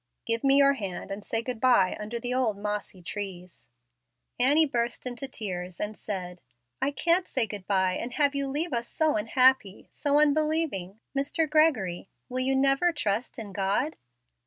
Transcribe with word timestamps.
Give 0.25 0.43
me 0.43 0.57
your 0.57 0.73
hand, 0.73 1.11
and 1.11 1.23
say 1.23 1.43
good 1.43 1.59
by 1.59 1.95
under 1.99 2.19
the 2.19 2.33
old 2.33 2.57
mossy 2.57 3.03
trees." 3.03 3.67
Annie 4.39 4.65
burst 4.65 5.05
into 5.05 5.27
tears 5.27 5.79
and 5.79 5.95
said, 5.95 6.41
"I 6.81 6.89
can't 6.89 7.27
say 7.27 7.45
good 7.45 7.67
by 7.67 7.93
and 7.97 8.13
have 8.13 8.33
you 8.33 8.47
leave 8.47 8.73
us 8.73 8.87
so 8.87 9.15
unhappy 9.15 9.89
so 9.91 10.19
unbelieving. 10.19 10.99
Mr. 11.15 11.47
Gregory, 11.47 12.09
will 12.29 12.39
you 12.39 12.55
never 12.55 12.91
trust 12.91 13.37
in 13.37 13.53
God?" 13.53 13.95